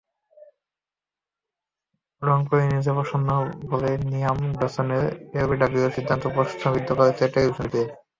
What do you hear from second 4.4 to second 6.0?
ডসনের এলবিডব্লুর